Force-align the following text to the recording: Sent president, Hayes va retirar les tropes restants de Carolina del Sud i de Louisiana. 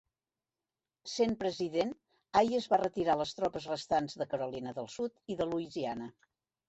Sent 1.15 1.35
president, 1.43 1.91
Hayes 2.41 2.67
va 2.73 2.81
retirar 2.83 3.17
les 3.21 3.35
tropes 3.41 3.69
restants 3.75 4.19
de 4.23 4.29
Carolina 4.33 4.75
del 4.79 4.93
Sud 4.99 5.35
i 5.35 5.37
de 5.43 5.49
Louisiana. 5.51 6.09